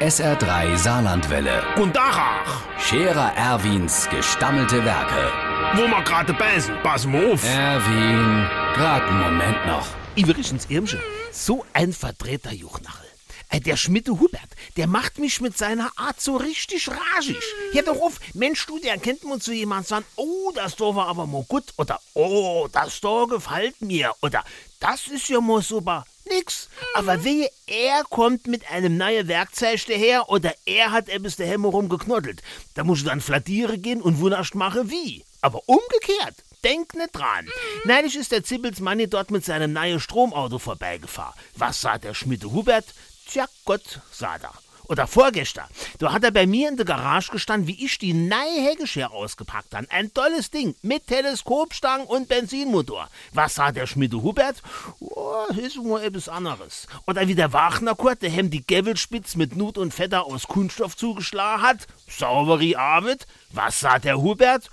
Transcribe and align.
SR3 0.00 0.76
Saarlandwelle. 0.76 1.62
Und 1.76 1.96
Dachach, 1.96 2.62
Scherer 2.78 3.32
Erwins 3.34 4.08
gestammelte 4.10 4.84
Werke. 4.84 5.32
wo 5.74 5.82
wir 5.88 6.02
gerade 6.04 6.32
beißen, 6.34 6.74
pass 6.84 7.04
mal 7.04 7.32
auf. 7.32 7.42
Erwin, 7.44 8.46
grad 8.74 9.02
einen 9.02 9.20
Moment 9.20 9.66
noch. 9.66 9.86
Übrigens, 10.16 10.66
Irmsche, 10.70 11.02
so 11.32 11.64
ein 11.72 11.92
Vertreter 11.92 12.52
Juchnachel. 12.52 13.06
Äh, 13.50 13.60
Der 13.60 13.76
Schmitte 13.76 14.12
Hubert, 14.12 14.50
der 14.76 14.86
macht 14.86 15.18
mich 15.18 15.40
mit 15.40 15.58
seiner 15.58 15.90
Art 15.96 16.20
so 16.20 16.36
richtig 16.36 16.88
ragig. 16.88 17.42
Hör 17.72 17.82
doch 17.82 18.00
auf, 18.00 18.20
Mensch, 18.34 18.64
du, 18.66 18.78
der 18.78 18.98
kennt 18.98 19.24
man 19.24 19.40
zu 19.40 19.52
jemand 19.52 19.88
sagen, 19.88 20.04
oh, 20.16 20.52
das 20.54 20.76
da 20.76 20.94
war 20.94 21.08
aber 21.08 21.26
mal 21.26 21.44
gut, 21.48 21.64
oder 21.76 21.98
oh, 22.14 22.68
das 22.70 23.00
da 23.00 23.24
gefällt 23.28 23.80
mir, 23.80 24.12
oder 24.22 24.44
das 24.80 25.08
ist 25.08 25.28
ja 25.28 25.40
mal 25.40 25.60
super. 25.62 26.04
Nix. 26.38 26.68
Aber 26.94 27.24
wehe, 27.24 27.50
er 27.66 28.04
kommt 28.04 28.46
mit 28.46 28.70
einem 28.70 28.96
neuen 28.96 29.28
Werkzeug 29.28 29.84
daher 29.86 30.28
oder 30.28 30.54
er 30.66 30.92
hat 30.92 31.08
etwas 31.08 31.36
daheim 31.36 31.64
rumgeknoddelt. 31.64 32.42
Da 32.74 32.84
muss 32.84 33.00
ich 33.00 33.04
dann 33.04 33.20
flattieren 33.20 33.82
gehen 33.82 34.00
und 34.00 34.20
wunderst 34.20 34.54
mache 34.54 34.90
wie. 34.90 35.24
Aber 35.40 35.60
umgekehrt. 35.66 36.44
Denk 36.64 36.94
nicht 36.94 37.14
dran. 37.14 37.48
Neulich 37.84 38.16
ist 38.16 38.32
der 38.32 38.42
Zibbels 38.42 38.80
Manni 38.80 39.08
dort 39.08 39.30
mit 39.30 39.44
seinem 39.44 39.72
neuen 39.72 40.00
Stromauto 40.00 40.58
vorbeigefahren. 40.58 41.34
Was 41.56 41.80
sah 41.80 41.98
der 41.98 42.14
Schmiede 42.14 42.50
Hubert? 42.50 42.86
Tja 43.28 43.46
Gott, 43.64 44.00
sah 44.10 44.36
er. 44.36 44.52
Oder 44.88 45.06
vorgestern. 45.06 45.66
Da 45.98 46.12
hat 46.12 46.24
er 46.24 46.30
bei 46.30 46.46
mir 46.46 46.70
in 46.70 46.76
der 46.76 46.86
Garage 46.86 47.30
gestanden, 47.30 47.68
wie 47.68 47.84
ich 47.84 47.98
die 47.98 48.14
neue 48.14 48.62
Heckschere 48.62 49.10
ausgepackt 49.10 49.74
habe. 49.74 49.90
Ein 49.90 50.12
tolles 50.14 50.50
Ding 50.50 50.74
mit 50.80 51.06
Teleskopstangen 51.06 52.06
und 52.06 52.28
Benzinmotor. 52.28 53.08
Was 53.34 53.56
sah 53.56 53.70
der 53.70 53.86
Schmiede 53.86 54.22
Hubert? 54.22 54.62
Oh, 54.98 55.44
ist 55.56 55.76
nur 55.76 56.02
etwas 56.02 56.30
anderes. 56.30 56.86
Oder 57.06 57.28
wie 57.28 57.34
der 57.34 57.52
Wagner 57.52 57.94
Kurt, 57.94 58.22
der 58.22 58.30
hem 58.30 58.50
die 58.50 58.66
Gevelspitz 58.66 59.36
mit 59.36 59.56
Nut 59.56 59.76
und 59.76 59.92
Fetter 59.92 60.24
aus 60.24 60.48
Kunststoff 60.48 60.96
zugeschlagen 60.96 61.62
hat. 61.62 61.86
Sauberi 62.08 62.74
Arbeit. 62.74 63.26
Was 63.52 63.80
sah 63.80 63.98
der 63.98 64.18
Hubert? 64.18 64.70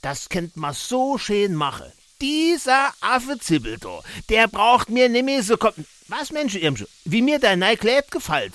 Das 0.00 0.30
kennt 0.30 0.56
man 0.56 0.72
so 0.72 1.18
schön 1.18 1.54
machen. 1.54 1.92
Dieser 2.20 2.90
Affe 3.00 3.38
Zibbelto, 3.38 4.02
der 4.28 4.48
braucht 4.48 4.88
mir 4.88 5.08
nimmer 5.08 5.42
so 5.42 5.56
kommen. 5.56 5.86
Was, 6.08 6.32
Mensch, 6.32 6.54
Irmsche, 6.54 6.88
wie 7.04 7.20
mir 7.20 7.38
dein 7.38 7.60
Kleid 7.78 8.10
gefällt. 8.10 8.54